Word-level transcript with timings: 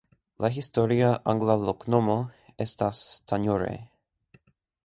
La 0.43 0.49
historia 0.53 1.09
angla 1.33 1.57
loknomo 1.67 2.17
estas 2.67 3.05
"Tanjore". 3.33 3.73